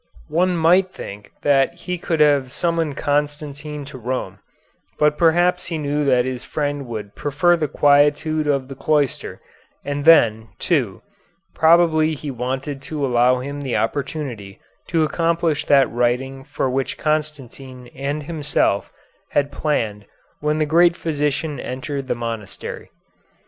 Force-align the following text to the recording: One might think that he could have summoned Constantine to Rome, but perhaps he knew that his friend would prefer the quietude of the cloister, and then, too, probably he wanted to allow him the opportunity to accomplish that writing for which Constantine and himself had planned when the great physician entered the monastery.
One 0.29 0.57
might 0.57 0.91
think 0.91 1.31
that 1.43 1.75
he 1.75 1.99
could 1.99 2.21
have 2.21 2.51
summoned 2.51 2.97
Constantine 2.97 3.85
to 3.85 3.99
Rome, 3.99 4.39
but 4.97 5.15
perhaps 5.15 5.67
he 5.67 5.77
knew 5.77 6.03
that 6.05 6.25
his 6.25 6.43
friend 6.43 6.87
would 6.87 7.13
prefer 7.13 7.55
the 7.55 7.67
quietude 7.67 8.47
of 8.47 8.67
the 8.67 8.73
cloister, 8.73 9.39
and 9.85 10.03
then, 10.03 10.49
too, 10.57 11.03
probably 11.53 12.15
he 12.15 12.31
wanted 12.31 12.81
to 12.81 13.05
allow 13.05 13.37
him 13.41 13.61
the 13.61 13.77
opportunity 13.77 14.59
to 14.87 15.03
accomplish 15.03 15.65
that 15.65 15.87
writing 15.91 16.45
for 16.45 16.67
which 16.67 16.97
Constantine 16.97 17.87
and 17.93 18.23
himself 18.23 18.91
had 19.33 19.51
planned 19.51 20.07
when 20.39 20.57
the 20.57 20.65
great 20.65 20.95
physician 20.95 21.59
entered 21.59 22.07
the 22.07 22.15
monastery. 22.15 22.89